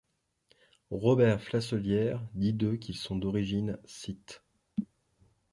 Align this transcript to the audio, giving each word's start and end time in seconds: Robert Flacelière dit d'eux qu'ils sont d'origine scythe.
Robert 0.89 1.39
Flacelière 1.39 2.25
dit 2.33 2.53
d'eux 2.53 2.75
qu'ils 2.75 2.95
sont 2.97 3.15
d'origine 3.17 3.77
scythe. 3.85 4.41